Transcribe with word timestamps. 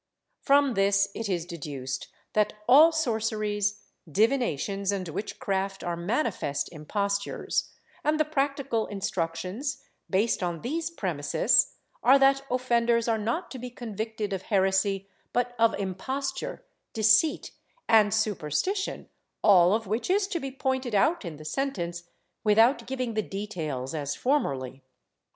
From 0.39 0.73
this 0.73 1.09
it 1.13 1.29
is 1.29 1.45
deduced 1.45 2.07
that 2.33 2.53
all 2.67 2.91
sorceries, 2.91 3.83
divinations 4.11 4.91
and 4.91 5.07
witch 5.07 5.37
craft 5.37 5.83
are 5.83 5.95
manifest 5.95 6.69
impostures, 6.71 7.69
and 8.03 8.19
the 8.19 8.25
practical 8.25 8.87
instructions, 8.87 9.83
based 10.09 10.41
on 10.41 10.61
these 10.61 10.89
premises, 10.89 11.75
are 12.01 12.17
that 12.17 12.43
offenders 12.49 13.07
are 13.07 13.19
not 13.19 13.51
to 13.51 13.59
be 13.59 13.69
convicted 13.69 14.33
of 14.33 14.41
heresy 14.41 15.07
but 15.33 15.53
of 15.59 15.75
imposture, 15.75 16.65
deceit 16.93 17.51
and 17.87 18.11
superstition, 18.11 19.07
all 19.43 19.75
of 19.75 19.85
which 19.85 20.09
is 20.09 20.25
to 20.29 20.39
be 20.39 20.49
pointed 20.49 20.95
out 20.95 21.23
in 21.23 21.37
the 21.37 21.45
sentence, 21.45 22.05
without 22.43 22.87
giving 22.87 23.13
the 23.13 23.21
details 23.21 23.93
as 23.93 24.15
formerly. 24.15 24.81